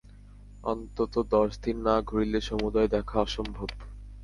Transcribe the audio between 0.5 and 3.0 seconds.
অন্তত দশ দিন না ঘুরিলে সমুদয়